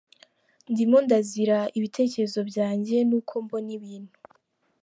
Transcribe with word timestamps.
Ndimo 0.71 0.97
ndazira 1.05 1.57
ibitekerezo 1.77 2.39
byanjye 2.49 2.95
n’uko 3.09 3.33
mbona 3.43 3.69
ibintu. 3.77 4.15